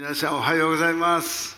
[0.00, 1.57] 皆さんおはようございます。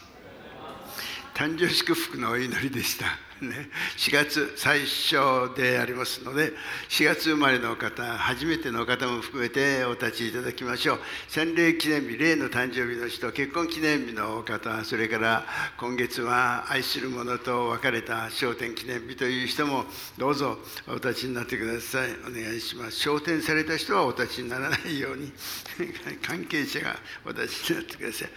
[1.40, 3.06] 誕生祝福のお祈りでした。
[3.40, 6.52] ね、4月最初でありますので
[6.90, 11.00] 4月生まれの方初めての方も含めてお立ちいただきましょう。
[11.28, 15.46] 洗礼記念日例の誕生日の人結婚記念日の方それから
[15.78, 19.86] 今月は愛する者と別れた昇天記念日という人も
[20.18, 22.10] どうぞお立ちになってください。
[22.28, 22.98] お願いします。
[22.98, 25.32] 昇天された人はお立ちにならないように
[26.20, 28.30] 関係者がお立ちになってください。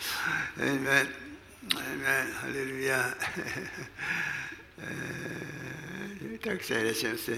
[0.59, 1.32] えー、
[1.71, 3.15] ハレルヤ
[4.79, 7.37] えー、たくさんいらっしゃいますね。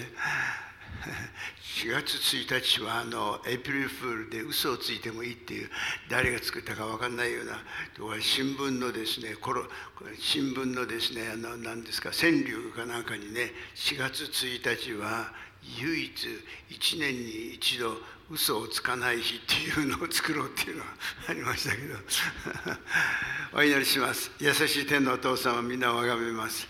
[1.62, 5.70] 4月1日はあのエイプリルフールで嘘をついてもいいっていう
[6.10, 7.60] 誰が作ったか分かんないような
[8.22, 9.62] 新聞のですねこの
[10.18, 15.32] 新聞のですねあの何ですか川柳かなんかにね4月1日は
[15.78, 16.12] 唯一
[16.70, 17.98] 1年に一度
[18.30, 20.90] 嘘をつかない日っていうのを作ろうっていうのが
[21.30, 21.96] ありましたけど。
[23.54, 24.32] お祈りします。
[24.40, 26.68] 優しい天のお父様みんなを崇めます。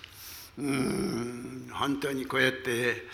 [0.57, 1.69] うん。
[1.73, 3.07] 本当にこうやって、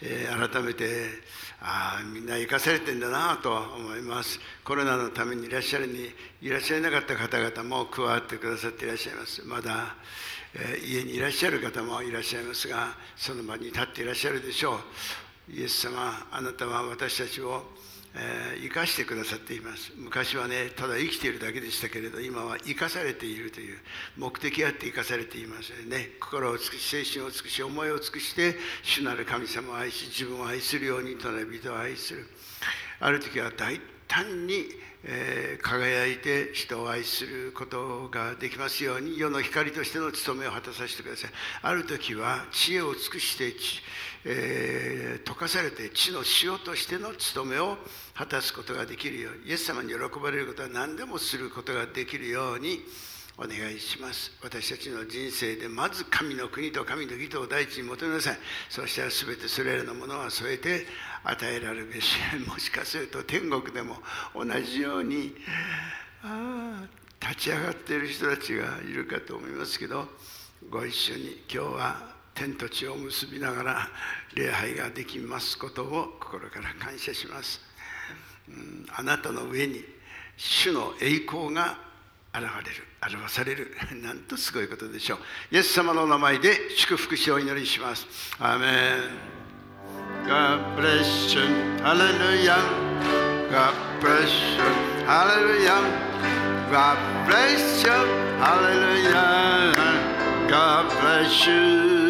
[0.00, 1.22] えー、改めて
[1.60, 4.40] ああみんな生かされてんだなと思います。
[4.64, 9.42] コロナのためにいらっしゃるにいらっしゃらなかった方々も加わってくださっていらっしゃいます。
[9.44, 9.94] まだ、
[10.54, 14.80] えー、家にいらっしゃる方もいらっしゃいますがその場に立っていらっしゃるでしょう。
[15.48, 17.62] イエス様あなたは私たちを
[18.14, 19.92] えー、生かしてくださっています。
[19.96, 23.78] 昔はねただ生きているだけでしたけれど今は生かされているという
[24.18, 25.72] 目的あって生かされています。
[25.86, 32.26] ね心を尽くし精神を尽くし思いを尽くして主なる神様を愛し自分を愛するように隣人を愛する。
[33.00, 34.66] ある時は大胆に
[35.62, 41.30] 輝いて人を愛することができますように世の光としての務めを果たさせてください。
[41.62, 43.52] ある時は知恵を尽くして
[44.24, 47.76] えー、溶かされて地の塩としての務めを
[48.14, 52.80] 果たすことができるようにイエス様に喜ばれることは何でもすることができるように
[53.38, 54.32] お願いします。
[54.42, 58.38] 私たちの人生でまず神の国と神の義とを第一に求めなさい。
[58.68, 60.86] そしたら全てそれらのものは添えて
[61.24, 64.02] 与えられるべし もしかすると天国でも
[64.34, 65.34] 同じように
[66.22, 66.82] あ
[67.20, 70.08] 立ち上がっている人たちがいるかと思いますけど
[70.68, 73.88] ご一緒に今日は天と地を結びながら
[74.34, 77.60] 礼拝ができますことを心から感謝します、
[78.48, 79.84] うん、あなたの上に
[80.36, 81.78] 主の栄光が
[82.34, 85.18] 現れる表されるなんとすごいことでしょう
[85.54, 88.06] イエス様の名前で祝福しお祈りします
[88.38, 89.32] アメン
[90.26, 91.42] God bless you.
[91.82, 92.62] Hallelujah.
[93.50, 94.62] God bless you.
[95.04, 95.82] Hallelujah.
[96.70, 97.90] God bless you.
[98.38, 99.74] Hallelujah.
[100.48, 102.01] God bless you.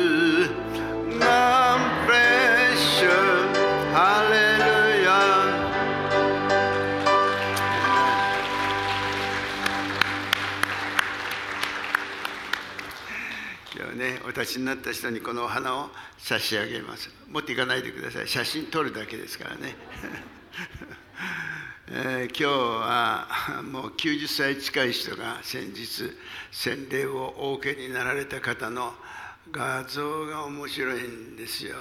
[14.34, 17.10] お立ちになった人にこのお花を差し上げます。
[17.28, 18.28] 持っていかないでください。
[18.28, 19.76] 写真撮るだけですからね、
[21.88, 26.10] えー、今日はもう90歳近い人が先日
[26.50, 28.94] 洗礼をお受けになられた方の
[29.50, 31.76] 画像が面白いんですよ。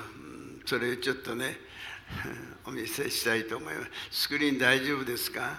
[0.65, 1.57] それちょっとね
[2.67, 3.91] お見せしたいと思います。
[4.11, 5.57] スクリーン大丈夫ですか？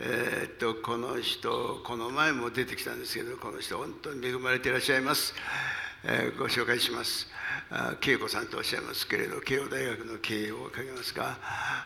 [0.00, 5.32] えー、っとこの人この前も出てきたんですけどこの人本当に恵まれていらっしゃいます、
[6.06, 7.26] えー、ご紹介します。
[8.06, 11.38] 恵子さんとおっしゃいますけれど慶応大学の経営をかけますが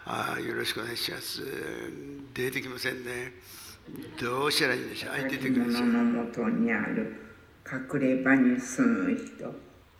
[0.04, 1.40] あよろしくお願いします。
[2.34, 3.34] 出てきませんね。
[4.20, 5.28] どうしたらいいんでしょう？
[5.30, 7.14] 出てくるのもとにある
[7.94, 9.54] 隠れ場に住む人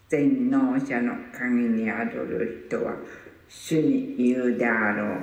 [0.09, 2.95] 全能者の陰にある人は
[3.49, 5.23] 主に言うであろう。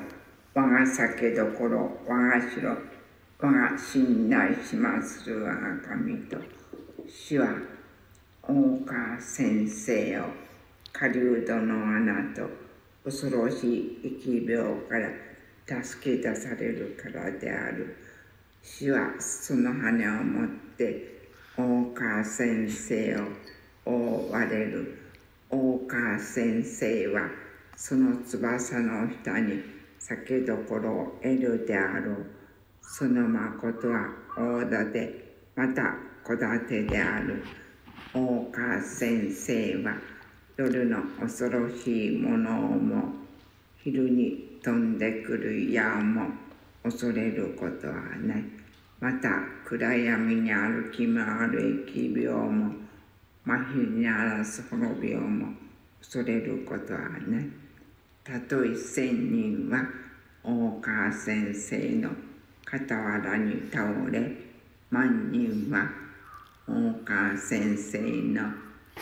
[0.53, 6.37] 我が酒どころ我が城我が信頼しまする我が神と
[7.09, 7.49] 主は
[8.47, 8.53] 大
[8.85, 10.25] 川先生よ
[10.93, 12.47] 狩人の穴と
[13.03, 17.97] 恐ろしい疫病から助け出されるからである。
[18.61, 19.89] 主はその羽
[20.19, 23.21] を持って大川先生を
[23.85, 24.95] 覆われる。
[25.49, 27.21] 大川先生は
[27.75, 29.63] その翼の下に
[29.97, 32.25] 酒どころを得るであろう。
[32.83, 37.43] その誠は大盾、また小盾である。
[38.13, 39.95] 大川先生は
[40.57, 43.03] 夜の恐ろしいものをも
[43.83, 46.27] 昼に飛んでくる矢も
[46.83, 47.93] 恐れることは
[48.23, 48.43] ない。
[48.99, 49.29] また
[49.65, 52.73] 暗闇に歩き回る疫病も
[53.43, 55.53] 真昼に荒らす滅びも
[55.99, 57.49] 恐れることはない。
[58.23, 59.85] たとえ千人は
[60.43, 62.09] 大川先生の
[62.65, 64.31] 傍らに倒れ
[64.89, 66.04] 万人は
[66.67, 66.73] 大
[67.05, 68.41] 川先生の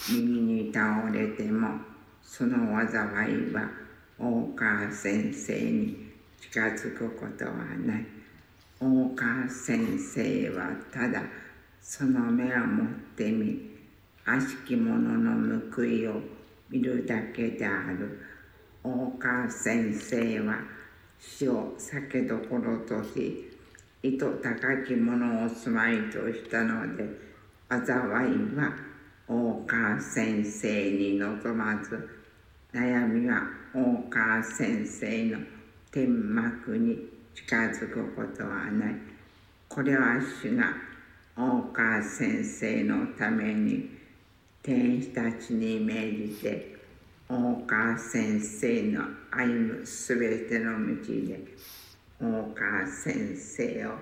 [0.10, 1.70] 右に倒れても
[2.22, 3.70] その災いは
[4.20, 6.12] 大川先生に
[6.42, 7.54] 近づくことは
[7.86, 8.06] ない。
[8.82, 11.24] 大川先生はただ
[11.80, 13.62] その目を持ってみ
[14.26, 16.20] 悪しき者の報いを
[16.70, 18.20] 見るだけである。
[18.84, 20.60] 大川先生は
[21.18, 23.50] 死を酒どころとし
[24.02, 27.33] 意図高き者を住まいとしたので
[27.82, 28.76] 災いは
[29.28, 32.08] 大川先生に望まず
[32.72, 33.42] 悩みは
[33.74, 35.40] 大川先生の
[35.92, 36.98] 天幕に
[37.34, 38.96] 近づくことはない
[39.68, 40.76] これは主が
[41.36, 43.90] 大川先生のために
[44.62, 46.76] 天使たちに命じて
[47.28, 51.40] 大川先生の歩むすべての道で
[52.22, 53.94] 大川先生を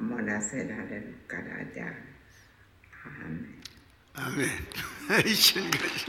[0.00, 1.42] 守らせられるから
[1.74, 2.15] である。
[4.14, 4.48] アメン。
[5.24, 6.06] 一緒に感謝し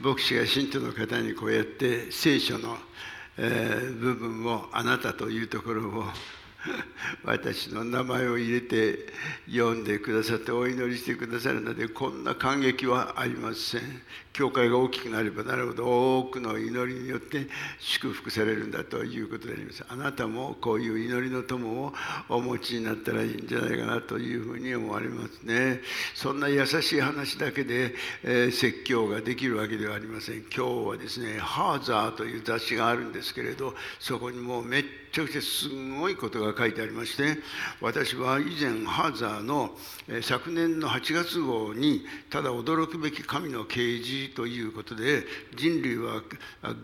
[0.00, 2.78] 牧師が信徒の方にこうやって聖書の、
[3.36, 6.04] えー、部分をあなたというところを
[7.24, 9.06] 私の名前を入れて
[9.50, 14.02] 読んでくださってお祈りしてくださるのでこんな感激はありません。
[14.32, 17.48] 教会が大きくなればなるほど多くの祈りによって
[17.80, 19.84] 祝福されるんだということであります。
[19.88, 21.94] あなたもこういう祈りの友を
[22.28, 25.80] お持ちになったらいいんじゃないかなというふうに思われますね。
[26.14, 30.44] そんな優しい話だけで、えー、説教ができるわけではありません。
[30.54, 35.68] 今日はですね「ハーザー」という雑誌があるんですけれどそこにもうめっちゃくちゃす
[35.98, 37.38] ごいことが書いてありまして
[37.80, 39.70] 私は以前ハーザーの
[40.22, 45.24] 昨年の8月号にただ驚くべき神の啓示ということで
[45.56, 46.22] 人類は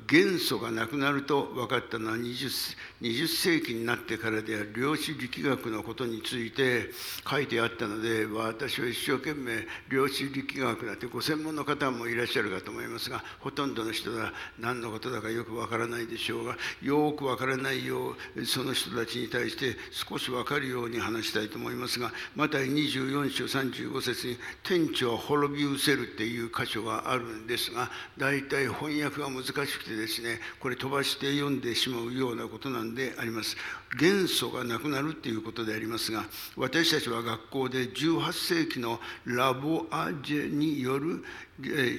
[0.06, 6.90] 元素がなくなると分かったのは 20, 20世紀になってからである量子力学のことについて
[7.28, 18.13] 書いてあったので私は一生懸命量子力学だってご専門の方もいらっしゃるかと思いますがほとんどの人は何のことだかよく分からないでしょうがよく分からないよう
[18.44, 33.56] その人たちに対して少し分かるように話したいと思いますがマタイ24章35節に「天地は滅び失せる」っていう箇所があるんですが大体翻訳が難しくてですねこれ飛ばして読んでしまうようなことなんであります。
[33.98, 36.24] 元素がなくなるっていうことでありますが
[36.56, 41.24] 私たちは学校で18世紀のラボアジェによる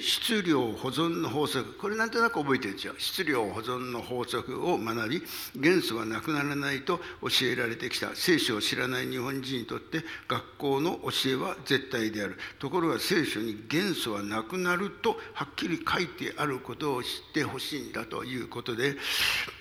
[0.01, 2.93] 質量保存の法則これなんとなく覚えてるんですよ。
[2.97, 5.23] 質量保存の法則を学び
[5.55, 8.13] 元素がなくならないと教えられてきた。
[8.15, 12.37] 聖書を知らない日本人にとって学校の教えは絶対である。
[12.59, 18.97] ところが聖書に元素はなくなるとはっきり書いてあることを知ってほしいんだということで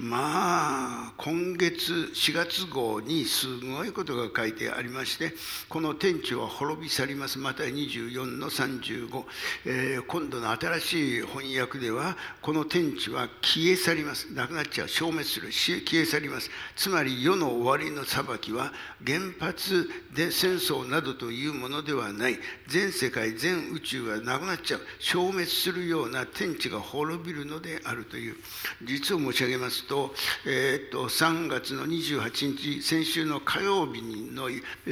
[0.01, 5.35] まあ今月4月号にすごいことが書いてありまして
[5.69, 7.39] この天地は滅び去ります。
[7.39, 9.25] また24の35、
[9.67, 14.33] えー、今度の新しい翻訳ではこの天地は消え去ります。
[14.33, 14.89] なくなっちゃう。
[14.89, 15.53] 消滅する。
[15.53, 16.49] 消え去ります。
[16.77, 18.73] つまり世の終わりの裁きは
[19.07, 22.39] 原発で戦争などというものではない。
[22.69, 24.81] 全世界全宇宙がなくなっちゃう。
[24.99, 28.37] 消滅するような天地が滅びるのであるという。
[28.83, 30.15] 実を申し上げますと,、
[30.47, 34.49] えー、と3月の28日先週の火曜日の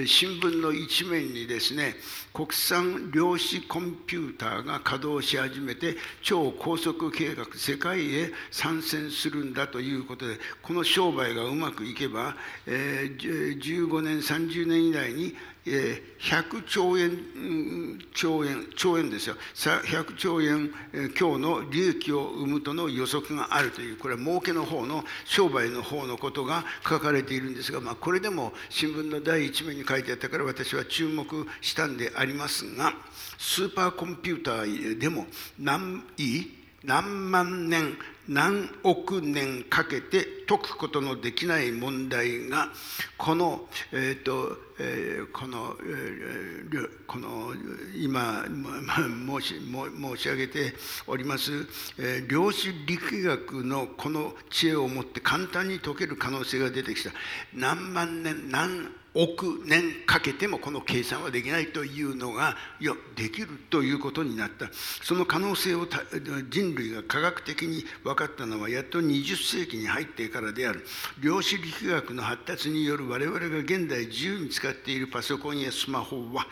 [0.06, 1.94] 新聞の一面にですね
[2.32, 12.35] 国産量子コンピューターが稼働し始めて超高速計画世界へ参戦するんだということでこの商売がうまくいけば、
[12.66, 17.19] えー、15年30年以内にえ100兆円
[18.14, 19.37] 兆円兆円ですよ。
[19.54, 20.73] 100兆円
[21.14, 32.95] 強の利益を生むとの予測があるというこれは儲けの方の商売の方のことが書かれているんですが、まあ、これでも新聞の第一面に書いてあったから私は注目したんでありますが
[33.38, 35.26] スーパーコンピューターでも
[35.59, 36.62] 何い？
[36.85, 37.97] 何万年
[38.29, 42.69] 何億年かけて解くことのできない問題が
[43.19, 46.64] この,、えーとえー、この,、え、
[47.07, 47.52] この
[47.97, 48.45] 今
[49.41, 50.75] 申し申し上げて
[51.07, 51.52] おります、
[51.99, 57.11] え、量子力学のこの知恵をもって簡単に解ける可能性が出てきた。
[57.55, 64.71] 何万年何億億年かけてもこの計算はできないというのがいやできるということになった。
[65.02, 65.87] その可能性を
[66.50, 70.85] 人類が科学的に分かったのはやっと20世紀に入ってからである。
[71.21, 76.47] 量子力学の発達による我々が現代自由に使っているパソコンやスマホは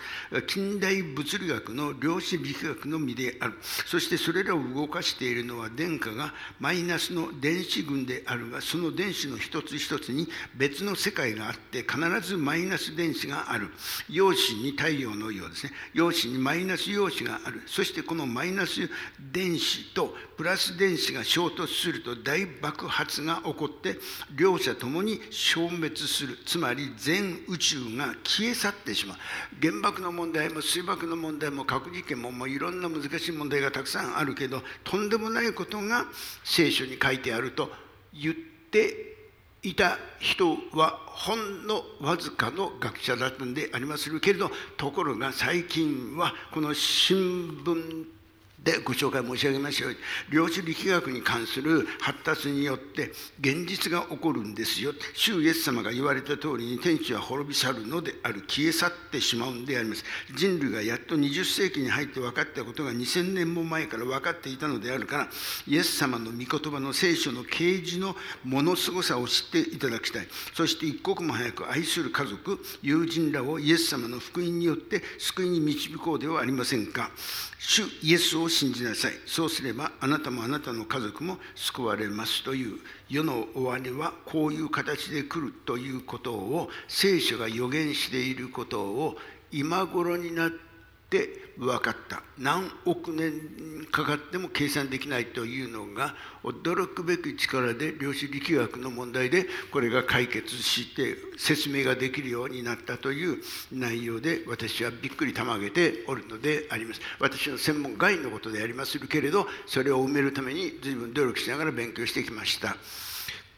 [0.47, 3.55] 近代物理学の量子力学のみである。
[3.62, 13.69] そしてそれらを動かしているのは電荷がマイナスの電子群であるがその電子の一つ一つに別の世界があって必ずマイナスマイナス電子がある。
[14.09, 15.73] 陽子に太陽のようですね。
[15.95, 17.62] 陽子にマイナス陽子がある。
[17.66, 18.90] そしてこのマイナス
[19.21, 23.99] 電子とプラス電子が衝突すると大爆発が起こって
[24.35, 26.38] 両者ともに消滅する。
[26.45, 29.19] つまり全宇宙が消え去ってしまう。
[29.62, 36.04] 原爆の問題も水爆の問題も核実験ももういろんな難しい問題がたくさんあるけどとんでもないことが
[36.42, 37.71] 聖書に書いてあると
[38.12, 39.20] 言って
[39.62, 48.07] いた人はほんのわずかの学者だったんでありますけれどところが最近はこの新聞
[48.64, 49.93] でご紹介申し上げましたよう。
[49.93, 49.99] に
[50.31, 54.93] 量子力学に関する発達によって現実が起こるんですよ。
[55.14, 58.43] 主イエス様が言われた通りに天地は滅び去るのである。
[58.47, 60.05] 消え去ってしまうんであります。
[60.37, 65.29] 人類がやっと20世紀に入って分かったことが2000年も前から分かっていたのであるから
[65.67, 68.14] イエス様の御言葉の聖書の啓示の
[68.45, 70.29] ものすごさを知っていただきたい。
[70.52, 77.11] そして一刻も早く愛する家族友人らをイエス様の福音によって救いに導こうではありませんか。
[77.59, 79.12] 主イエスを信じなさい。
[79.25, 82.78] そうすればあなたもあなたの家族も救われますという
[83.09, 89.16] 世の終わりはこういう形で来るということを聖書が予言していることを
[89.52, 90.50] 今頃になっ
[91.09, 92.23] て分かった。
[92.38, 107.00] 何億年かかっても計算できないというのが驚くべき力で量子力学の問題でこれが解決して説明ができるようになったという内容で私はびっくりたまげておるのであります。
[107.19, 112.75] 私の専門外のことでありますけれどそれを埋めるために随分努力しながら勉強してきました。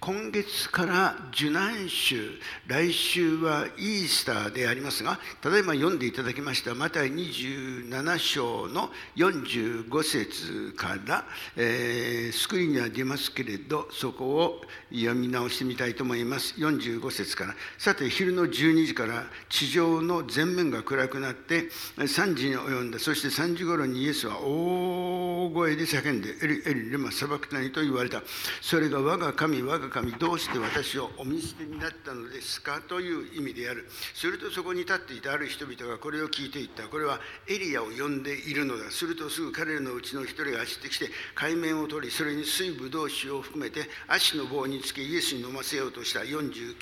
[0.05, 2.33] 今月から受難週
[2.67, 11.25] 来週はイースターでありますがただいま読んでいただきましたマタイ27章の45節から、
[11.57, 16.55] えー、スクリーンには出ますけれどそこを読み直してみたいと思います。
[16.59, 17.55] 45節から。
[17.79, 22.99] さて昼の12時から地上の全面が暗くなって3時に及んだ。
[22.99, 28.23] そして3時頃にイエスは大声で叫んでエリエリレマサバクタニと言われた。
[28.61, 32.81] それが我が神我が神どうして私をお見捨てになったのですか？
[32.81, 33.87] という意味である。
[34.15, 36.89] するとそこに立っていたある人々がこれを聞いていった。
[36.89, 38.91] これはエリアを呼んでいるのだ。
[38.91, 46.21] するとすぐ彼らのうちの一人が走ってきて海面を取りそれに水ぶどう酒を含めて足の棒につけイエスに飲ませようとした。
[46.21, 46.75] 49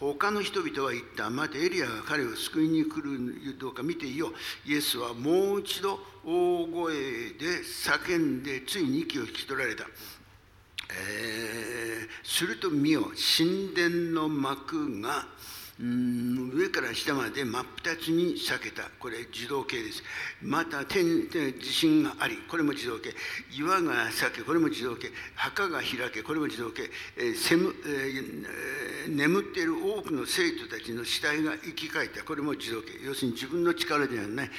[0.00, 1.28] 他の人々は言った。
[1.28, 4.32] またエリアが彼を救いに来るどうか見ていよう。
[4.66, 9.84] イエスはもう一度大声で叫んでついに息を引き取られた。
[10.92, 15.26] えー、すると見よ神殿の幕が
[15.80, 18.82] うん上から下まで真っ二つに裂けた。
[18.98, 20.02] これ自動形です。
[20.42, 23.14] また天地震がありこれも自動形。
[23.56, 25.10] 岩が裂けこれも自動形。
[25.36, 26.82] 墓が開けこれも自動形、
[27.16, 32.24] えーむえー、眠っている多くの生徒たちの死体が生き返った。
[32.24, 32.88] これも自動形。
[33.02, 34.50] 要するに自分の力ではない。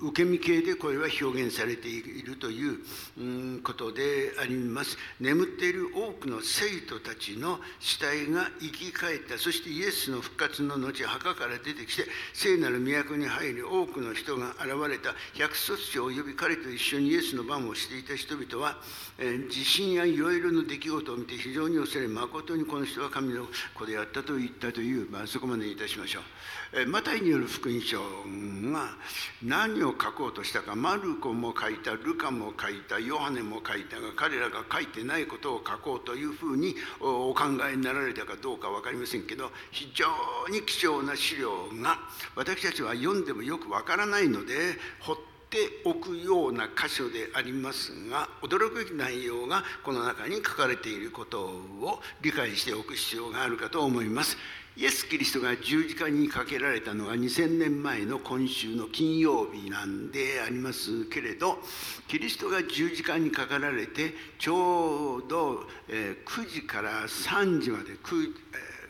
[0.00, 2.78] 受け身系でこれは表現されているという
[3.18, 4.96] うんことであります。
[5.20, 9.36] 眠っている多くの生徒たちの死体が生き返った。
[9.36, 18.78] そしてイエスの復活の後墓から出てきて聖なる都に入り多くの人が現れた百卒長及び彼と一緒にイエスの番をしていた人々は、
[19.18, 26.22] えー、地震やいろいろな出来事を見て非常に恐れ誠にこの人は神の子であったと言ったという、まあ、そこまでいたしましょう。
[26.88, 28.96] マタイによる福音書が
[29.42, 40.06] 何を書こうとしたかマルコも書いたルカも書いたヨハネも書いたが彼らが書いてないことを書こうというふうにお考えになられたかどうか分かりませんけど非常
[40.50, 41.98] に貴重な資料が
[42.34, 44.54] 私たちは読んでもよく分からないので
[45.00, 45.16] ほっ
[45.54, 54.36] ておくような箇所でありますが驚くべき内容がこの中に書かれていることを理解しておく必要があるかと思います。
[54.76, 61.58] イエス・キリストが十字架にかけられたのが2000年前の今週の金曜日なんでありますけれど
[62.08, 68.34] キリストが十字架にかかられてちょうど9時から3時まで 9,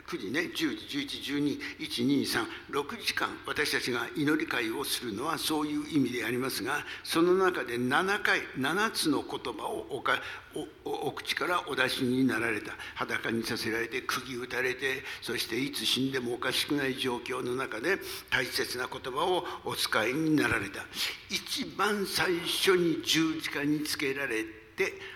[0.07, 10.21] 9時ね10時11、12、1、2、3、6時間私たちが祈り会をするのはそういう意味でありますがその中で7回7つの言葉をおか
[10.85, 12.73] お口からお出しになられた。
[12.95, 17.99] 裸にさせられて釘打たれてそしていつ死んでもおかしくない状況の中で
[18.31, 20.85] 大切な言葉をお使いになられた。
[21.29, 24.64] 一番最初に十字架につけられて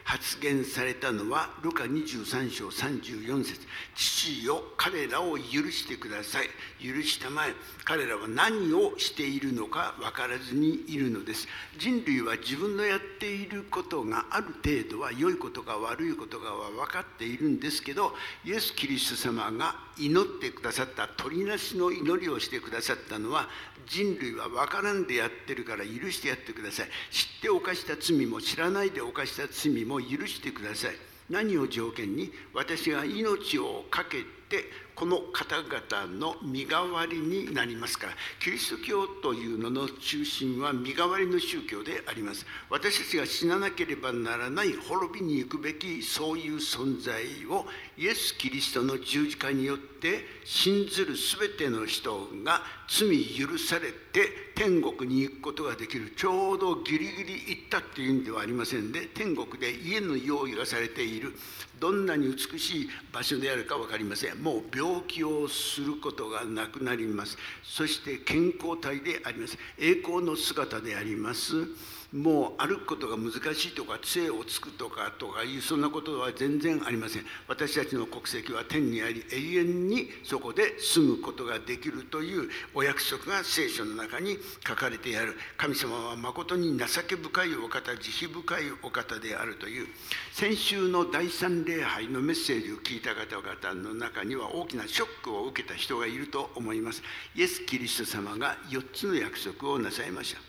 [0.05, 3.61] 発言されたのはルカ23章34節。
[3.95, 6.49] 父よ彼らを許してください。
[6.85, 7.55] 許したまえ。
[7.85, 11.49] 彼らは何をしているのか分からずにいるのです。
[11.79, 18.13] 人類は自分のやっていることがある程度は良いことか悪いことかは分かっているんですけど
[18.45, 23.49] イエス・キリスト様が祈ってくださった鳥なしの祈りをしてくださったのは
[23.87, 26.89] 人類は分からんでやってるから許してやってください。
[27.11, 30.97] 知って犯した罪も知らないで犯した罪も許してください。
[31.31, 32.33] 何を条件に？
[32.55, 34.65] 私が命を懸けて
[34.95, 42.45] この方々の身代わりになりますからキリスト教というのの中心は身代わりの宗教であります。
[42.69, 47.65] 私たちが死ななければならない滅びに行くべきそういう存在を
[47.97, 56.13] イエス・キリストの十字架によって信ずる全ての人が罪許されて天国に行くことができる。
[56.17, 61.35] ちょうどギリギリ行ったっていうんではありませんで天国で家の用意がされている。
[61.79, 64.38] どんなに美しい場所であるか分かりません。
[64.41, 67.37] もう病気をすることがなくなります。
[67.63, 69.59] そして健康体であります。
[69.79, 71.67] 栄光の姿であります。
[72.13, 77.23] もう歩くことが難しいとか杖をつくとかとかいうそんなことは全然ありません。
[77.47, 85.37] 私たちの国籍は天にあり永遠にそこで住むことができるというお約束が聖書の中に書かれてある。
[85.59, 89.87] 神様は誠に情け深いお方慈悲深いお方であるという。
[90.33, 97.03] 先週の第三礼拝のメッセージを聞いた方々の中には大きなショックを受けた人がいると思います。
[97.37, 100.41] イエス・キリスト様が4つの約束をなさいました。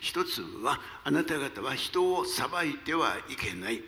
[0.00, 3.82] 一つはあなた方は人を裁いてはいけない、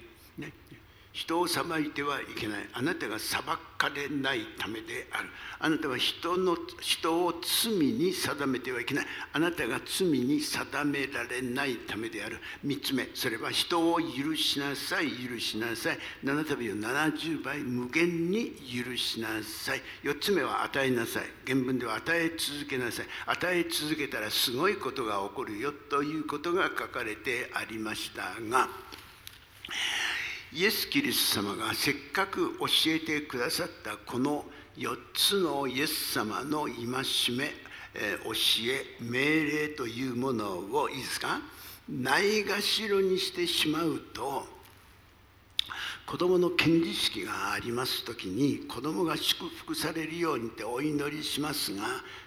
[1.12, 2.68] 人を裁いてはいけない。
[2.72, 3.42] あなたが裁
[3.76, 5.28] かれないためである。
[5.58, 9.06] あなたは人の人を罪に定めてはいけない。
[9.34, 12.38] あなたが罪に定められないためである。
[12.64, 15.10] 3つ目それは人を許しなさい。
[15.10, 15.98] 許しなさい。
[16.22, 19.82] 七度を70倍無限に許しなさい。
[20.02, 21.24] 4つ目は与えなさい。
[21.46, 23.06] 原文では与え続けなさい。
[23.26, 28.68] 与え続けたらすごいことが起こるよということが書かれてありましたが
[30.54, 34.44] イエス・キリスト様がせっかく教えてくださったこの
[34.76, 36.74] 4つのイエス様の戒
[37.34, 37.44] め、
[37.94, 38.32] え教
[38.68, 41.40] え命令というものをいいですか？
[41.88, 44.46] ないがしろにしてしまうと
[46.06, 51.82] 子供の献辞式があります時に子供が祝福されるようにってお祈りしますが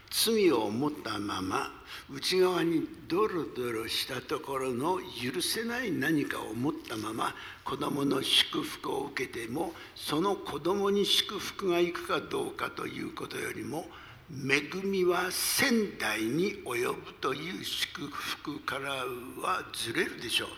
[0.10, 1.72] 罪を持ったまま
[2.10, 13.86] 内側にドロドロしたところの許せない何かを持ったまま子供の祝福を受けてもその子供に祝福がいくかどうかということよりも
[14.32, 20.50] 恵みは仙台に及ぶという祝福からはずれるでしょう。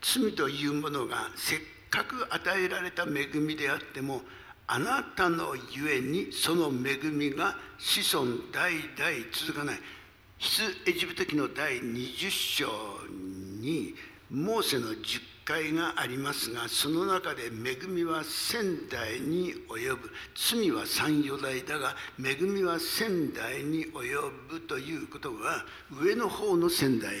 [0.00, 1.58] 罪というものがせっ
[1.90, 4.22] かく与えられた恵みであっても
[4.66, 8.82] あなたのゆえにその恵みが子孫代々
[9.32, 9.76] 続かない。
[10.38, 12.66] 出エジプト記の第20章
[13.60, 13.94] に
[14.30, 20.10] モーセの10戒がありますがその中で恵みは仙台に及ぶ。
[20.34, 23.92] 罪は三余代だが恵みは仙台に及
[24.50, 25.64] ぶということは
[26.02, 27.12] 上の方の仙台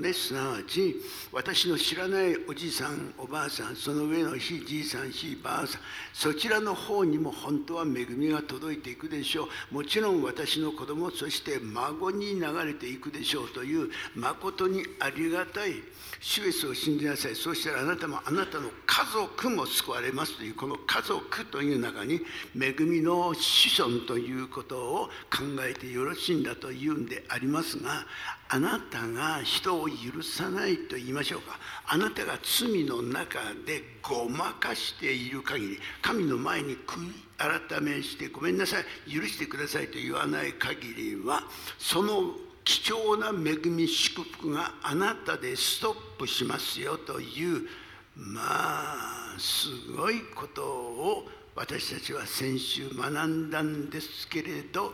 [0.00, 0.96] ねすなわち
[1.32, 5.80] 私の知らないおじいさんおばあさんその上のひじいさんひばあさん
[6.12, 9.74] そちらの方にも本当は恵みが届いていくでしょう。
[9.74, 15.74] もちろん私の子供そして孫に流れていくでしょうというまことにありがたい
[16.20, 17.34] 主イエスを信じなさい。
[17.34, 22.20] そししたらあなたもあなたの家族も救われますというこの家族という中に
[22.60, 28.04] 恵みの子孫ということを考えてよろしいんだというんでありますが
[28.48, 31.56] あなたが人を許さないと言いましょうか。
[31.86, 39.12] あなたが罪の中でごまかしている限り神の前に悔い改めしてごめんなさい。
[39.12, 41.44] 許してくださいと言わない限りは
[41.78, 47.66] その貴重な恵み祝福があなたでストップしますよという
[48.14, 54.92] まあすごいことを私たちは先週学んだんですけれど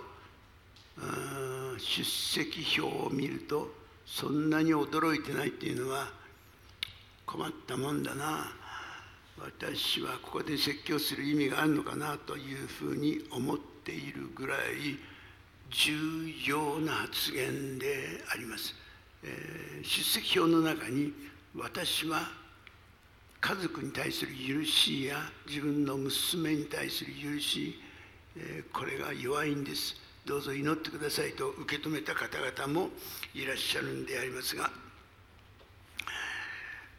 [1.78, 3.70] 出席表を見ると
[4.06, 6.08] そんなに驚いてないっていうのは
[7.26, 8.52] 困ったもんだな。
[9.38, 14.58] 私はここで説教する意味があるのかなというふうに思っているぐらい
[15.70, 15.92] 重
[16.46, 18.74] 要な発言であります。
[19.22, 21.12] えー、出席表の中に
[21.54, 22.20] 私は
[23.40, 25.16] 家族に対する許しや
[25.48, 27.80] 自分の娘に対する許し、
[28.36, 29.96] えー、これが弱いんです。
[30.26, 32.90] どうぞ祈ってくださいと受け止めた方々も
[33.32, 34.72] いらっしゃるんでありますが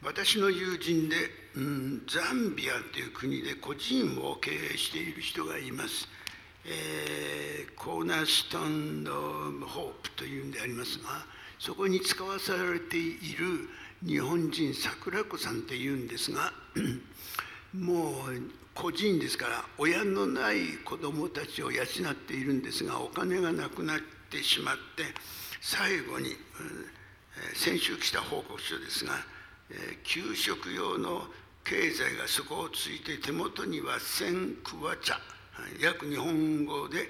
[0.01, 1.15] 私の友人で、
[1.55, 6.07] うん、ザンビアという国で個人を経営している人がいます。
[6.67, 9.11] え、コーナーストンの
[9.65, 11.25] ホープというんでありますが
[11.59, 13.69] そこに使わされている
[14.05, 16.51] 日本人桜子さんというんですが
[17.73, 23.99] もう個人ですから親のない子どもたちを養っているんですがお金がなくなっ
[24.29, 25.03] てしまって
[25.59, 26.35] 最後に、
[27.55, 29.13] 先週来た報告書ですが
[29.71, 31.23] え給食用の
[31.63, 35.19] 経済が底をついて手元には千クワ茶
[35.79, 37.09] 約日本語で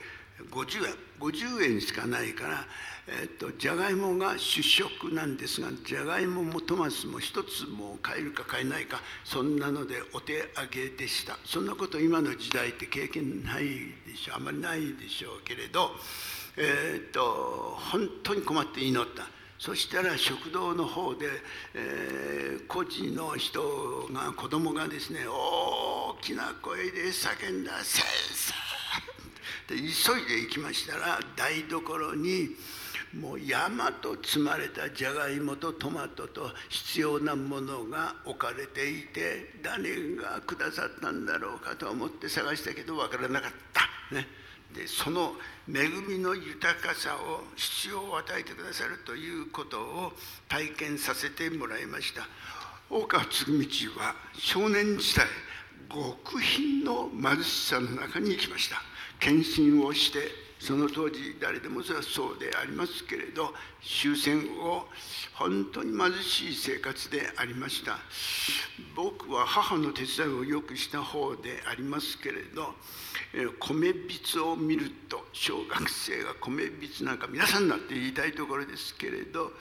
[0.51, 2.65] 50円50円しかないから、
[3.07, 11.38] えっと、じゃがいもが主食なんですがじゃがいももトマスも一つも買えるか買えないかそんなのでお手上げでした。
[11.43, 13.65] そんなこと今の時代って経験ない
[14.05, 14.38] でしょう。
[14.38, 15.91] あまりないでしょうけれど、
[16.55, 19.37] えっと本当に困って祈った。
[19.60, 21.28] そしたら食堂の方で、
[21.74, 28.06] えー、孤児の人が子供がですね大きな声で叫んだ「先
[29.67, 32.56] 生!」で急いで行きましたら台所に
[33.13, 43.82] もう山と積まれたじゃがいもとトマトと必要なものが置かれていて誰がくださったんだろうかと思って探したけど分からなかった。
[44.13, 44.28] ね
[44.75, 45.34] でその
[45.67, 50.13] 恵みの豊かさを必要を与えてくださるということを
[50.47, 52.27] 体験させてもらいました。
[52.89, 55.27] 大川嗣道は少年時代
[55.89, 58.82] 極貧の貧しさの中に行きました。
[59.19, 64.86] 献身をしてその当時誰でもそれはそうでありますけれど終戦後
[65.34, 67.97] 本当に貧しい生活でありました。
[68.93, 72.73] 僕は母の手伝いをよくした方でありますけれど
[73.60, 79.53] 米びつを見ると小学生が米びつなんか皆さんだって言いたいところですけれど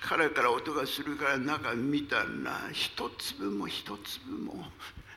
[0.00, 2.24] カラカラ音がするから中見たら
[2.72, 4.64] 一粒も一粒も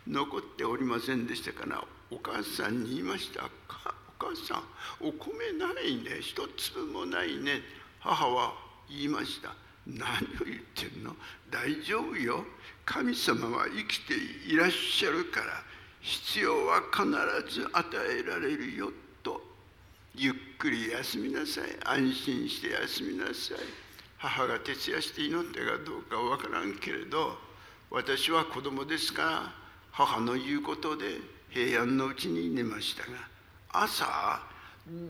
[0.05, 4.63] 残っておりませんでしたからお母さんに言いました「お母さん
[4.99, 6.21] お米ないね。
[6.21, 7.62] 一粒もないね」
[7.99, 8.53] 母は
[8.89, 9.53] 言いました
[9.86, 11.15] 「何を言ってんの？
[11.49, 12.45] 大丈夫よ。
[12.86, 15.63] 神様は生きていらっしゃるから」
[16.01, 17.06] 必要は必
[17.53, 18.91] ず与えられるよ。
[19.23, 19.41] と。
[20.15, 21.77] ゆっくり休みなさい。
[21.84, 23.58] 安心して休みなさい。
[24.19, 27.38] 母が徹夜して祈ったかどうかわからんけれど
[27.91, 29.53] 私は子供ですから
[29.91, 33.37] 母の言うことで平安のうちに寝ましたが
[33.83, 34.05] 朝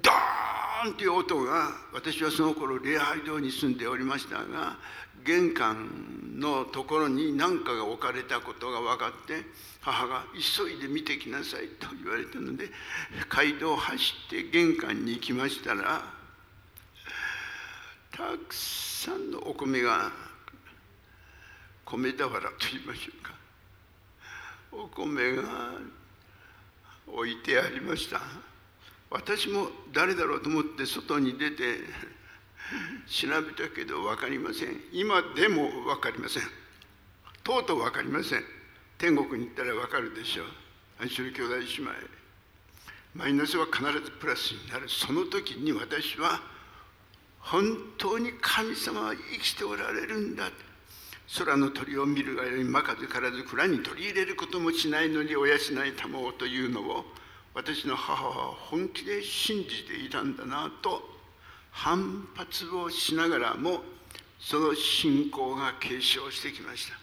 [0.02, 4.78] ドーンという音が私はその頃礼拝堂に住んでおりましたが
[5.24, 9.44] 玄関のところに何かが置かれたことが分かって
[9.82, 12.70] 母が急いで見てきなさいと言われたので
[13.30, 16.04] 街道を走って玄関に行きましたら
[18.12, 20.12] たくさんのお米が
[21.86, 22.30] 米俵と
[22.72, 23.34] 言いましょうか
[24.72, 25.44] お米が
[27.08, 28.22] 置いてありました。
[29.10, 31.80] 私も誰だろうと思って外に出て
[33.08, 34.82] 調べたけど分かりません。
[34.92, 36.44] 今でも分かりません。
[37.44, 38.44] とうとう分かりません。
[38.98, 40.48] 天国に行ったら分かるでしょう。
[41.00, 41.92] 愛する兄弟姉妹。
[43.16, 44.90] マイナスは必ずプラスになる。
[44.90, 46.42] その時に私は
[47.40, 50.52] 本当に神様は生きておられるんだ。
[51.38, 57.06] 空の鳥を見るがよりまかずからず蔵に取り入れることもしないのに親しない卵というのを
[57.58, 61.02] 私の母は本気で信じていたんだなと
[61.72, 63.82] 反発をしながらも
[64.40, 66.94] その信仰が継承してきました。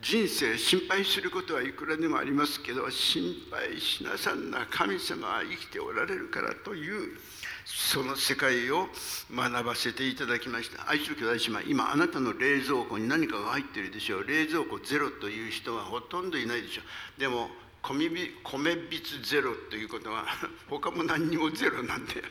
[0.00, 7.18] 人生心配することはいくらでもありますけど心配しなさんな神様は生きておられるからという
[7.66, 8.88] その世界を
[9.30, 10.88] 学ばせていただきました。
[10.88, 14.26] 愛する兄弟姉妹今あなたの冷蔵庫に何かが入ってるでしょう。
[14.26, 16.80] 冷蔵庫ゼロという人はほとんどいないでしょ
[17.18, 17.20] う。
[17.20, 17.50] でも
[17.82, 20.26] 米びつゼロということは
[20.68, 22.22] 他も何にもゼロなんで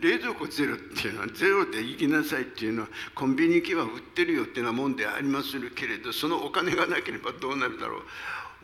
[0.00, 8.02] 冷蔵庫ゼロっていうのはゼロで行きなさいっていうのはコンビニ行けば売ってるよっていうようなもんでありますけれどそのお金がなければどうなるだろう。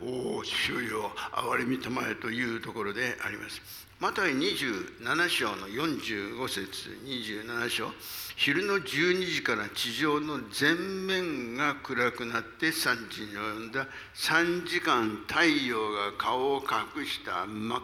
[0.01, 3.88] おお主よ憐れみたまえというところであります。
[4.01, 7.91] マタイ27章の45節27章。
[8.37, 13.87] 昼の12時から地上の全面が暗くなって3時に及んだ。
[14.15, 17.81] 3時間太陽が顔を隠した真っ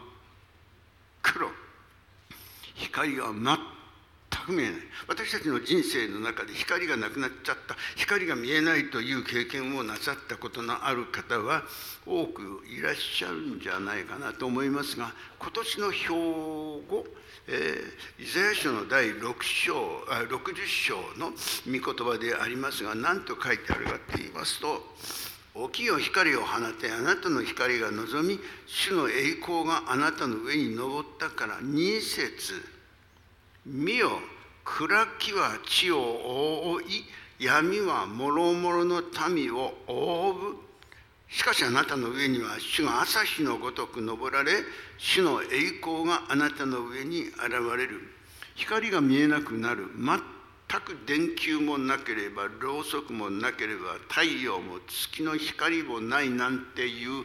[1.22, 1.50] 黒。
[2.76, 3.34] 光が
[5.08, 7.76] 私たちの人生の中で光がなくなっちゃった。
[7.96, 11.64] 光が見えないという経験をなさったことのある方は
[12.06, 17.06] 多くいらっしゃるんじゃないかなと思いますが今年の標語
[17.48, 19.76] えー、イザヤ書の第6章
[20.10, 21.30] あ60章の
[21.68, 24.82] 御言葉でありますが何と書いてあるかと言いますと
[25.54, 32.62] 「大きい光を放てあなたの光が望み主の栄光があなたの上に昇ったから2節
[33.66, 34.20] 見よ。
[34.66, 37.06] 暗きは地を覆い
[37.40, 40.36] 闇はもろもろの民を覆う。
[41.30, 44.52] しかしあなたの上には主が朝日のごとく昇られ
[44.98, 47.38] 主の栄光があなたの上に現
[47.78, 48.02] れる。
[48.56, 49.86] 光が見えなくなる。
[49.98, 57.24] 全く電球もなければろうそくもなければ太陽も月の光もないなんていう。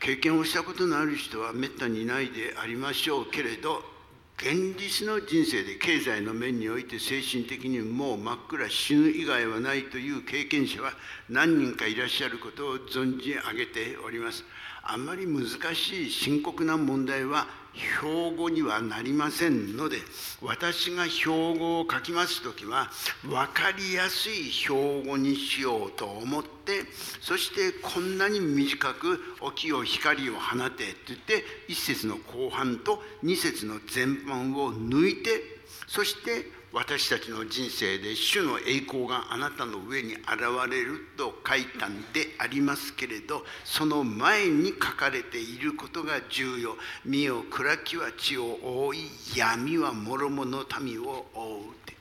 [0.00, 3.93] 経験をしたことのある人はめったにいないでありましょうけれど。
[4.36, 10.92] 現実の人生で経済の面において精神的にもう真っ暗死ぬ以外はないという経験者は
[11.28, 14.44] 何人かいらっしゃることを存じ上げております。
[14.86, 19.96] あんまり難しい深刻な問題は標語にはなりませんので
[20.42, 22.90] 私が標語を書きます時は
[23.24, 26.82] 分かりやすい標語にしようと思って
[27.20, 40.20] そしてこんなに短く「おきよ光を放て」って言って一節の後半と二節の前半を抜いてそして私たちの人生で主の栄光があなたの上に現
[40.68, 51.96] れると書いたんでありますけれどその前に書かれていることが重要「身を暗きは地を覆い闇は諸々の民を覆う」って。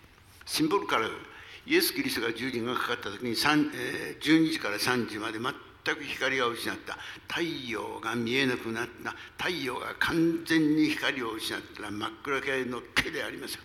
[0.47, 1.07] シンボルから
[1.67, 6.97] イエス・キリストが十字がかかった時に、えー、12時から3時まで全く光が失った。
[7.27, 9.15] 太陽が見えなくなった。
[9.37, 13.53] 太陽が完全に光を失ったら真っ暗系の手であります。
[13.53, 13.61] よ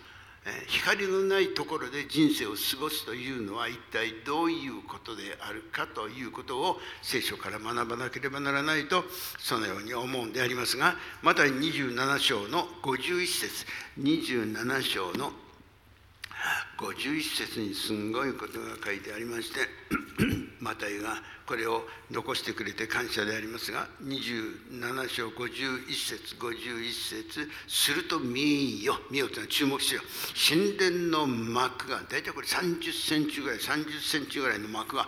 [0.67, 9.03] 光のないところで人生を過ごすというのは一体どういうことであるかということを聖書から学ばなければならないと
[9.37, 13.65] そのように思うんでありますがまた27章の51節。
[13.99, 15.31] 27章の
[16.77, 19.59] 51節にすんごいことが書いてありまして
[20.59, 28.95] マタイがこれを残してくれて感謝でありますが27章51節51節すると見よ。
[29.09, 30.05] 見よというのは注目しよう。
[30.35, 35.07] 神殿の幕が大体これ30センチぐらい30センチぐらいの幕が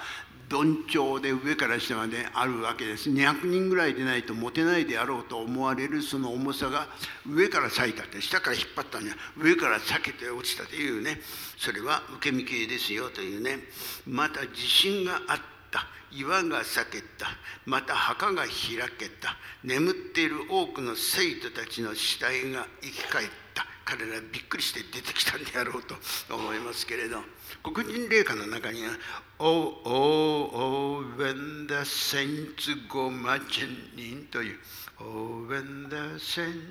[0.51, 3.09] どんちょうで上から下まであるわけです。
[3.09, 6.87] 200人ぐらいでないと持てないであろうと思われるその重さが
[7.25, 11.21] 上から裂いたって下から引っ張ったんじゃ上から裂けて落ちたというね。
[11.57, 13.59] それは受け身系ですよというね。
[14.05, 15.37] また地震があっ
[15.71, 15.87] た。
[16.11, 17.27] 岩が裂けた。
[17.65, 18.51] また墓が開
[18.99, 19.37] けた。
[19.63, 23.65] 眠っている多くの生徒たちの死体が生き返った。
[23.85, 25.95] 彼らびっくりして出てきたんであろうと
[26.35, 27.23] 思いますけれど。
[27.63, 28.91] 黒人霊歌の中には
[29.43, 34.59] 「Oh, oh, oh, when the saints go marching in」という
[35.01, 36.61] 「Oh, when the saints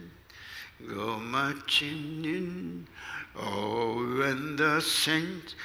[0.87, 2.87] go marching in」
[3.35, 5.56] Oh, when the saints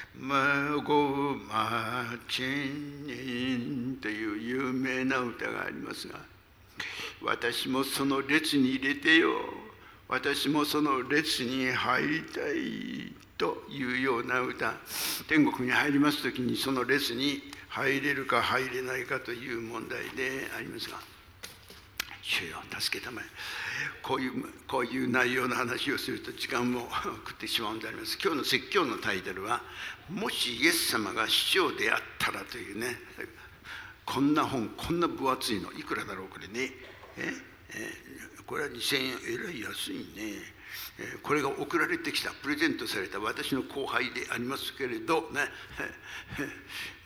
[0.83, 6.19] go marching in という有名な歌がありますが
[7.21, 9.29] 私もその列に入れてよ
[10.07, 14.73] 私もその列に入りたいというような歌
[15.27, 20.97] 天国に入ります時にその列に入れるか入れないかという問題でありますが
[22.21, 23.25] 主よ助けたまえ。
[24.01, 24.31] こういう
[24.67, 28.17] こういう内容の話をすると時間も食ってしまうんであります。
[28.21, 29.61] 今日の説教のタイトルは
[30.09, 32.99] 「もしイエス様が市長であったら」というね
[34.05, 36.73] こんな本こんな分厚いのいくらだろうこれね。
[37.17, 37.33] え
[37.69, 38.15] え
[38.47, 39.17] これは2000円。
[39.33, 40.54] えらい安いね。
[41.23, 45.41] これが送られてきたプレゼントされた私の後輩でありますけれどね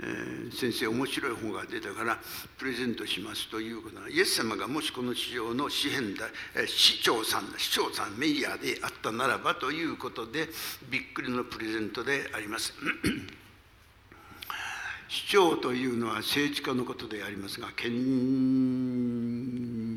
[0.55, 2.21] 先生面白い本が出たから
[2.57, 6.27] プレゼントしますということはイエス様がもしこの市場の支援だ
[6.67, 10.49] 市長さん市長さんメディアであったならばということで
[10.89, 12.73] びっくりのプレゼントであります。
[15.09, 17.89] 市長というのは政治家のことでありますが県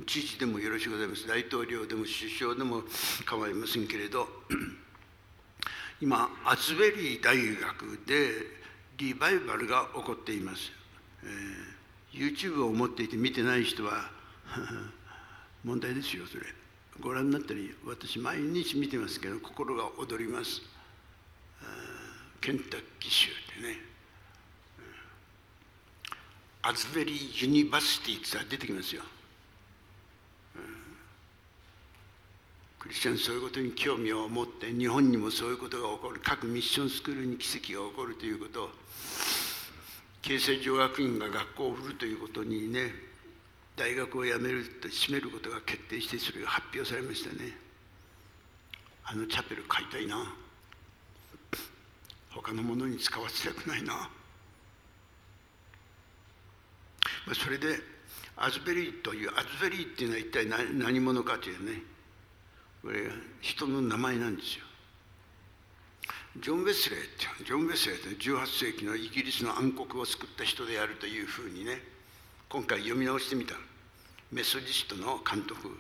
[0.07, 1.29] 知事でもよろしゅうございます。
[1.29, 2.83] 大統領でも首相でも
[3.27, 4.27] 構いませんけれど
[6.01, 8.31] 今アツベリー大学で
[8.97, 10.73] リバイバルが起こっています、
[11.23, 14.11] え YouTube を持っていて見てない人は
[15.63, 16.47] 問題ですよそれ。
[17.01, 20.63] ご覧になったり私毎日見てますけど心が躍ります。
[22.41, 23.29] ケンタッキー州
[23.61, 23.92] でね。
[26.63, 29.03] Asbury University って出てきますよ、
[32.79, 38.71] クリスチャンそういうことに興味を持って日本にもそういうことが起こる各ミッションスクールに奇跡が起こるということ
[40.23, 42.93] 恵泉女学園が学校を振るということにね
[43.77, 47.57] 大学を辞めると閉めることが決定してそれが発表されましたね。
[49.05, 50.33] あのチャペル買いたいな。
[52.35, 54.11] 他のものに使わせたくないな、まあ、
[57.35, 57.79] それで
[58.37, 61.83] アズベリーというアズベリーっていうのは一体何何者かというね。
[62.83, 64.65] これ人の名前なんですよ。
[66.41, 67.03] ジョン・ウェスレーっ
[67.39, 71.83] てジョン・ウェスレーって18世紀のイギリスの暗黒を救った人であるというふうにね
[72.49, 73.55] 今回読み直してみた。
[74.33, 75.71] メソジストの監督。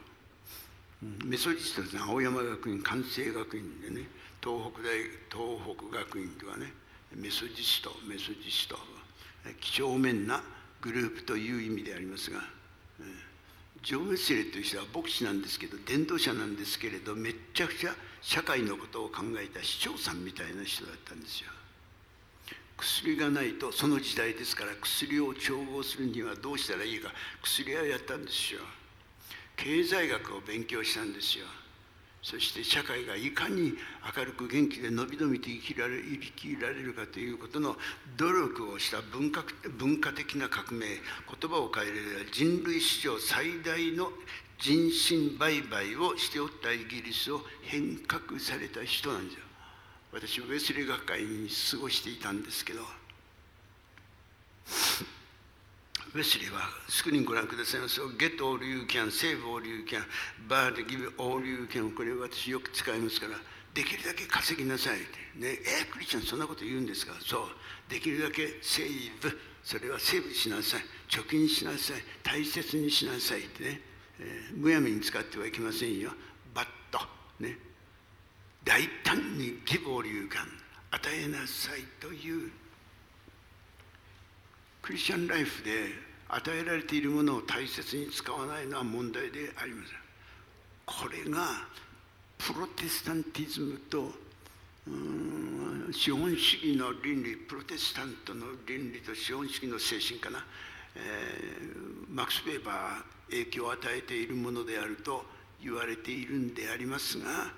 [1.25, 2.03] メソジストですね。
[2.07, 4.07] 青山学院関西学院でね
[4.41, 5.01] 東北大
[5.33, 5.59] 東
[5.91, 6.73] 北学院ではね
[7.17, 8.79] メソジストメソジスト。
[9.61, 10.41] 几帳面な
[10.83, 12.41] グループという意味でありますが、
[13.83, 21.51] ジョン・ウェスレという人は牧師なんですけど伝道者なんですけれどめっちゃくちゃ社会のことを考えた市長さんみたいな人だったんですよ。
[22.77, 28.61] 薬がないとその時代ですから薬を調合するにはどうしたらいいか薬屋やったんですよ。
[29.57, 31.47] 経済学を勉強したんですよ。
[32.23, 33.75] そして社会がいかに
[34.17, 37.77] 明るく元気でのびのびと生きられ生きられるかということの
[38.17, 39.45] 努力をした文化
[39.77, 44.11] 文化的な革命言葉を変える人類史上最大の
[44.59, 49.43] 人身売買をしておったイギリスを変革された人なんですよ
[50.13, 52.83] 私ウェスリー学会に過ごしていたんですけど。
[56.15, 60.05] ウェスリーはスクリーンご覧くださいます「Get all you can」「Save all you can」
[60.49, 63.39] 「But give all you can」これ私よく使いますから
[63.75, 64.99] できるだけ稼ぎなさい
[65.37, 67.41] ねえクリスチャンそんなこと言うんですかそう。
[67.89, 69.39] できるだけセーブ。
[69.65, 70.83] それはセーブしなさい。
[71.09, 72.03] 貯金しなさい。
[72.23, 73.81] 大切にしなさいってね。
[74.19, 76.13] えー、むやみに使ってはいけませんよ。
[76.55, 77.01] バッと。
[77.41, 77.57] ね。
[78.65, 80.47] 大胆に義母流感
[80.91, 82.51] 与えなさいという
[84.83, 85.71] クリスチャンライフで
[86.29, 90.03] 与えられているものを大切に使わないのは問題でありません。
[90.85, 91.47] これが
[92.39, 94.11] プロテスタンティズムと
[95.93, 100.45] 資本主義の倫理プロテスタントの倫理と資本主義の精神かな、
[100.97, 105.25] えー、マックス・ウェーバー影響を与えているものであると
[105.63, 107.53] 言われているんでありますが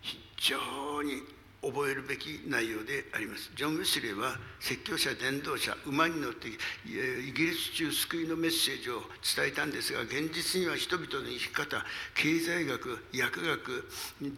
[0.00, 1.22] 非常に
[1.62, 3.50] 覚えるべき内容であります。
[3.54, 13.88] ジョン・ウェスレーは説教者、伝道者、馬に乗ってイギリス中救いのメッセージを伝えたんですが現実には人々の生き方経済学薬学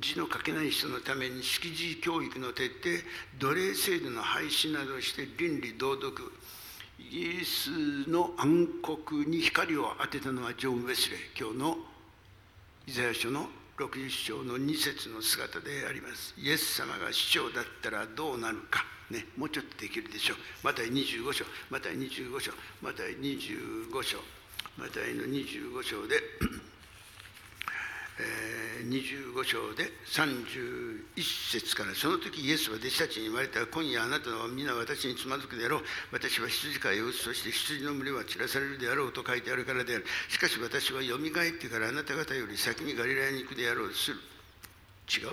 [0.00, 3.02] 字の書けない人のために識字教育の徹底
[3.38, 6.30] 奴隷制度の廃止などして倫理道徳
[6.98, 7.70] イギリス
[8.08, 8.68] の暗
[9.06, 11.78] 黒に光を当てたのはジョン・ウェスレー今日の
[12.86, 16.34] イザヤ書の60章の2節の姿であります。
[16.38, 18.84] イエス様が市長だったらどうなるか。
[19.10, 20.36] ね、もうちょっとできるでしょう。
[20.62, 24.18] また25章、また25章、また25章、
[24.78, 26.20] またの25章で
[28.18, 31.02] え25章で31
[31.50, 35.82] 節からその時イエスは弟子たちに言われた今夜あなたは皆私につまずくであろう。
[36.12, 40.04] 私は羊飼いを打つそして羊の群れは散らされるであろうと書いてあるからである。
[40.28, 43.92] しかし私はよみがえってからあなた方より先にガリラヤに行くであろう。
[43.92, 44.18] する。
[45.10, 45.28] 違う。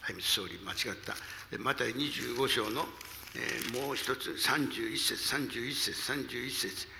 [0.00, 1.16] はい、総理間違った。
[1.58, 2.86] また25章の、
[3.34, 6.95] えー、もう一つ31節31節31節。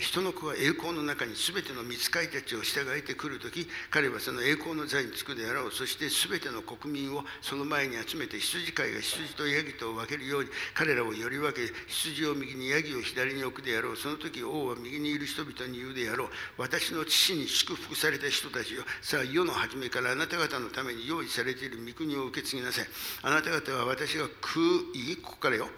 [0.00, 5.72] 人の子は栄光の中に全ての御使いたちを従えてくるとき彼はその栄光の座につくであろう。
[5.72, 13.96] そして全ての国民をその前に集めて羊飼いが羊とヤギと分けるように彼らをより分け羊を右にヤギを左に置くであろう。
[13.96, 16.28] その時王は右にいる人々に言うであろう。
[16.56, 18.84] 私の父に祝福された人たちよ。
[19.02, 22.86] さあ世の初めからあなた方のために用意されている御国を受け継ぎなさい。
[23.22, 24.60] あなた方は私が空
[24.94, 25.68] いここからよ。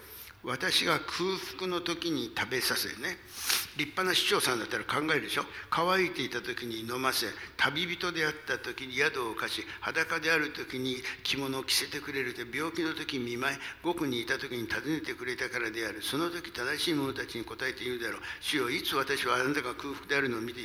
[0.46, 3.18] 私が空腹の時に食べさせね
[3.76, 5.42] 立派な市長さんだったら考えるでしょ？
[5.68, 7.26] 乾いていた時に飲ませ
[7.58, 16.00] 旅人であった時に宿を貸し裸である時に着物を着せてくれるで病気の時見舞い獄にいた時に訪ねてくれたからである。
[16.00, 18.20] その時正しい者たちに答えて言うであろう。
[18.40, 20.60] 主よいつ私はあなたが空腹であるのを見て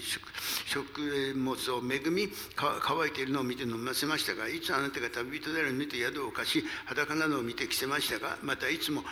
[0.67, 9.03] 食物を恵み乾いているのを見て飲ませましたがいつあなたが旅人であるのを見て宿を貸し裸などを見て着せましたがまたいつも、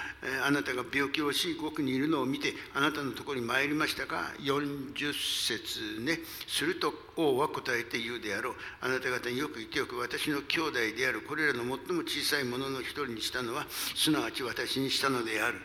[0.46, 6.20] あなたなたが病気をし獄にいるのを見てあなたのところに参りましたか？40節ね。
[6.48, 8.54] すると王は答えて言うであろう。
[8.82, 9.98] あなた方によく言っておく。
[9.98, 11.22] 私の兄弟である。
[11.22, 15.60] これらの最も小さいものの一人にしたのはすなわち私にしたのである。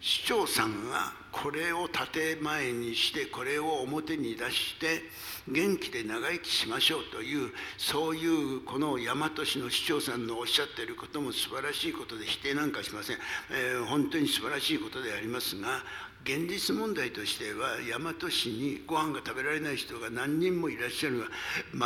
[0.00, 5.02] 市長さんがこれを建前にしてこれを表に出して
[5.48, 13.16] 元気で長生きしましょうというそういうこの大和市の市長さんのおっしゃっていることも素晴らしいことで否定なんかしません、
[13.50, 15.82] えー、本当に素晴らしいことでありますが
[16.22, 21.26] 現実問題としては大和市にご飯が食べられない人が何人もいらっしゃるが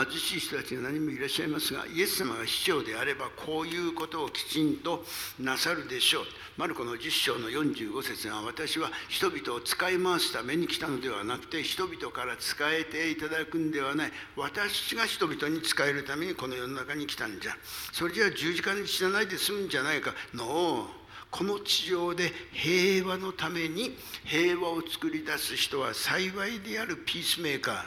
[0.05, 5.05] 貧しい人たちが何人もいらっしゃいますがイエス様が市長であればこういうことをきちんと
[5.39, 6.25] なさるでしょう。
[6.57, 14.13] マルコの10章の45節が私は人々を使い回すために来たのではなくて人々から使えていただくんではない。
[14.37, 17.57] 私が人々に使えるためにこの世の中に来たんじゃ。
[17.93, 20.15] それじゃあ十字架に死なないで済むんじゃないか。
[20.33, 20.87] ノー
[21.31, 27.85] この地上で平和のために平和を作り出す人は幸いであるピースメーカー。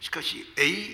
[0.00, 0.44] しかし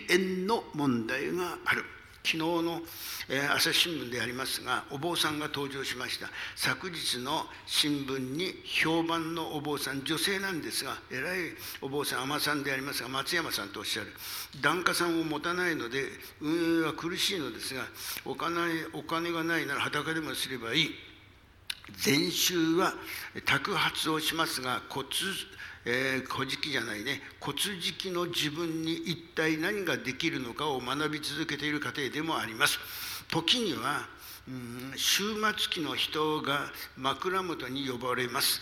[0.09, 1.85] 永遠の問題がある。
[2.25, 2.81] 昨日の、
[3.29, 6.31] え朝日新聞でありますがお坊さんが登場しました。
[6.57, 11.51] 昨日の新聞に評判のお坊さん女性なんですが偉い
[11.83, 14.09] お坊さん海女さんでありますが松山さんとおっしゃる。
[14.63, 16.05] 檀家さんを持たないので
[16.41, 17.83] 運営は苦しいのですが
[18.25, 18.59] お金
[18.95, 20.95] お金がないなら裸でもすればいい。
[21.99, 22.95] 禅宗は
[23.45, 25.07] 托発をしますが骨
[25.87, 27.21] えー、古事記じゃないね。
[27.41, 32.79] 骨敷きの自分に一体何ができるのかを学び続けている過程でもあります。
[33.29, 34.09] 時には、
[34.49, 38.61] うん、終末期の人が枕元に呼ばれます。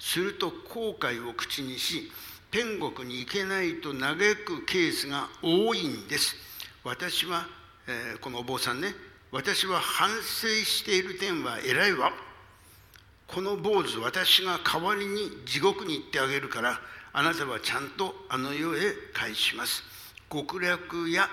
[0.00, 2.10] すると後悔を口にし
[2.50, 6.36] 天国に行けないと嘆くケースが多いんです。
[6.84, 7.46] 私は、
[7.86, 8.94] えー、このお坊さんね。
[9.32, 12.12] 私は反省している点は偉いわ。
[13.26, 16.80] この坊主私が代わりに地獄に行ってあげるから
[17.12, 19.82] あなたはちゃんとあの世へ返します。
[20.30, 21.28] 極楽や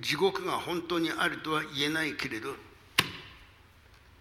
[0.00, 2.54] 地獄が本当にあるとは言えないけれど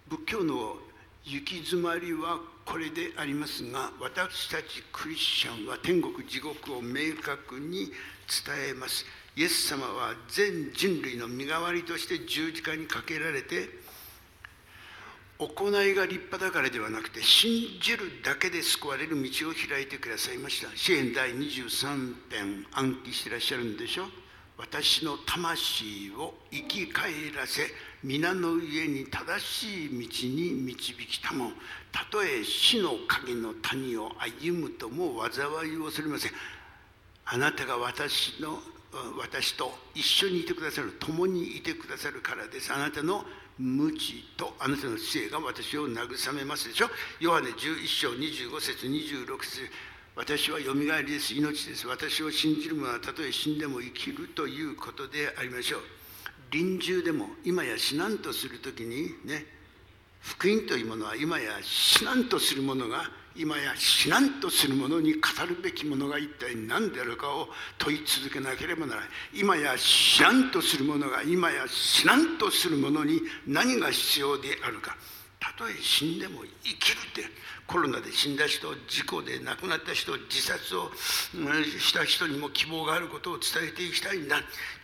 [0.08, 0.78] 仏教の
[1.24, 7.92] 行き詰まりはこれでありますが私たちクリスチャンは天国地獄を明確に
[8.28, 9.06] 伝えます。
[9.36, 13.70] イエス様は全人類の身代わりとして十字架にかけられて
[15.38, 20.76] 行いが立派だからではなくて信じるだけで救われる道を開いてくださいました。
[20.78, 24.06] 支援第23編暗記してらっしゃるんでしょ？
[24.58, 27.64] 私の魂を生き返らせ
[28.02, 31.52] 皆の上に正しい道に導きたも
[31.92, 36.32] たとえ死の影の谷を歩むとも災いを恐れません。
[37.26, 38.60] あなたが私の
[39.18, 42.72] 私と一緒にいてくださる共にいてくださるからです。
[42.72, 43.26] あなたの
[43.58, 46.90] 無知とあなたの知恵が私を慰めますでしょ？
[47.20, 49.70] ヨハネ11章25節26節。
[50.16, 51.34] 私はよみがえりです。
[51.34, 51.88] 命です。
[51.88, 55.82] 私を信じる者はたとえ死んでも生きるということでありましょう。
[56.52, 59.46] 臨終でも今や死なんとする時にね
[60.22, 69.10] 福音というものは今や死なんとするものが今や死なんとする者に語るべきものが一体何であるかを問い続けなければならない。
[69.34, 74.96] 今や死なんとする者が今や死なんとする者に何が必要であるか。
[75.38, 77.30] たとえ死んでも生きるって
[77.68, 84.38] コロナで死んだ人事故で亡くなった人自殺をした人にも希望があることを伝えていきたいんだ。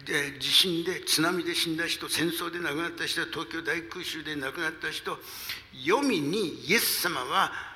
[0.05, 5.17] で地震で津波で死んだ人戦争で亡くなった人東京大空襲で亡くなった人
[5.85, 7.70] 読みにイエス様は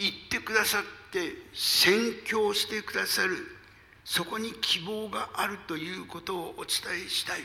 [0.00, 0.82] 言ってくださっ
[1.12, 3.36] て宣教してくださる
[4.04, 7.40] そこに希望があるということをお伝えしたい。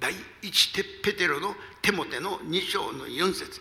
[0.00, 3.60] 第一テペテロのテモテの2章の4節。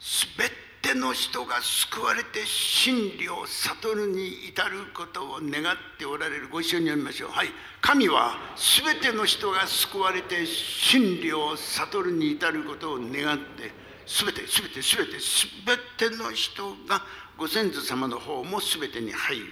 [0.00, 0.50] すべ
[0.82, 6.48] ての人が救われて真理を悟るに至ることを願っておられる。
[6.48, 7.30] ご一緒に読みましょう。
[7.30, 7.48] はい。
[7.80, 13.72] 神はすべての人が救われて真理を悟るに至ることを願って
[14.10, 17.00] すべてすべてすべてすべての人が
[17.38, 19.44] ご先祖様の方もすべてに入る。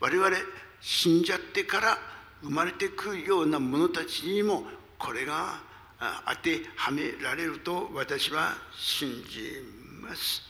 [0.00, 0.36] 我々
[0.80, 1.96] 死んじゃってから
[2.42, 4.64] 生まれてくるような者たちにも
[4.98, 5.60] これが
[6.26, 9.62] 当てはめられると私は信じ
[10.00, 10.42] ます。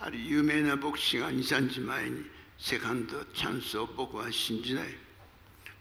[0.00, 2.22] ある有名な牧師が23日前に
[2.58, 4.86] セカンドチャンスを僕は信じない。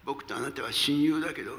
[0.05, 1.53] 僕とあなたは親友だけど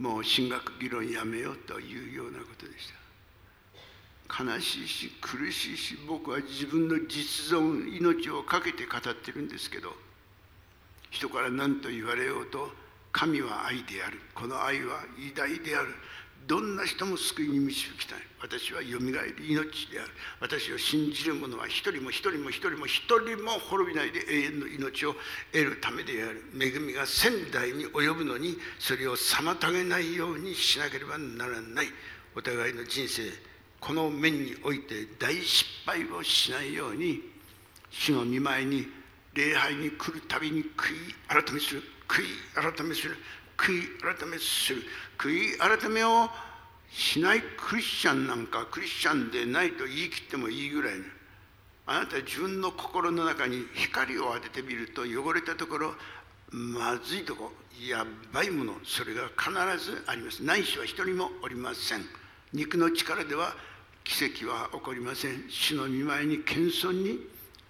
[0.00, 4.42] もう進学議論やめようというようなことでした。
[4.42, 9.92] 悲しいし苦しいし僕は自分の実存命を懸けて語ってるんですけど
[11.10, 12.70] 人から何と言われようと
[13.12, 14.20] 神は愛である。
[14.34, 15.88] この愛は偉大である。
[16.46, 18.29] どんな人も救いに導きたい。
[18.42, 20.10] 私はよみがえり命である。
[20.40, 25.14] 私を信じる者は一人も一人も一人も一人も滅びないで永遠の命を
[25.52, 31.86] 得るためである恵みが仙台に及ぶのにそれを妨げないようにしなければならない
[32.34, 33.22] お互いの人生
[33.78, 37.20] この面において大失敗をしないように
[37.90, 38.86] 主の見舞いに
[39.34, 40.66] 礼拝に来るたびに悔い
[41.28, 43.16] 改めする悔い改めする
[43.56, 44.82] 悔い改めする
[45.18, 46.28] 悔い改めを
[46.92, 50.94] しないクリスチャンなんかクリスチャンでないと言い切ってもいいぐらい
[51.86, 55.94] あなた自分の心の中に光を当ててみると汚れたところ
[56.50, 57.52] まずいとこ
[57.88, 59.50] やばいものそれが必
[59.84, 60.42] ずあります。
[60.44, 62.04] ないしは一人もおりません。
[62.52, 63.54] 肉の力では
[64.02, 65.44] 奇跡は起こりません。
[65.48, 67.20] 主の見舞いに謙遜に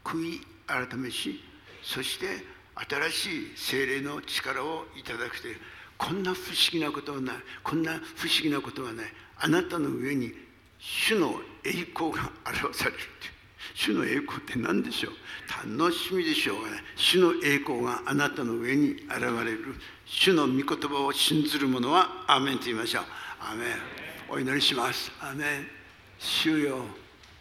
[0.02, 1.42] 悔い改めし
[1.82, 2.26] そして
[2.74, 5.56] 新しい精霊の力をいただくという。
[6.00, 7.36] こんな不思議なことはない。
[7.62, 9.06] こんな不思議なことはない。
[9.38, 10.32] あなたの上に
[10.78, 12.96] 主の栄光が表される
[13.74, 15.78] 主の栄光って何でしょう？
[15.78, 16.80] 楽しみでしょうがない。
[16.96, 19.76] 主の栄光があなたの上に現れる。
[20.06, 23.04] 主の御言葉を信ずる者はアーメンと言いましょう。
[23.40, 23.68] アーメン。
[24.30, 25.12] お祈りします。
[25.20, 25.68] アーメン。
[26.18, 26.82] 主よ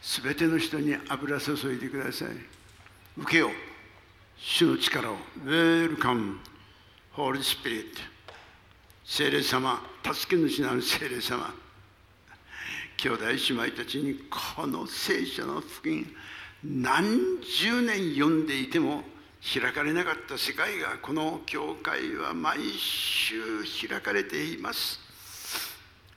[0.02, 2.30] すべての人に油注いでください。
[3.18, 3.52] 受けよう。
[4.38, 5.18] 主の力を。
[5.46, 6.40] Welcome
[7.16, 8.09] Holy Spirit.
[9.12, 11.52] 聖霊様助け主なる聖霊様
[12.96, 16.06] 兄弟姉妹たちにこの聖書の福音
[16.64, 19.02] 何十年読んでいても
[19.52, 23.42] 開かれなかった世界がこの教会は毎週
[23.88, 25.00] 開かれています。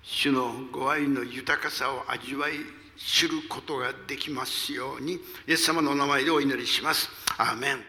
[0.02, 2.52] 主のご愛の豊かさを味わい
[2.98, 7.08] 知ることができますようにイエス様のお名前でお祈りします。
[7.38, 7.84] アーメン。